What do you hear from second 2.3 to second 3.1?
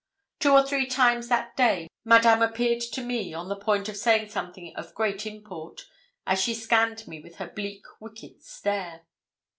appeared to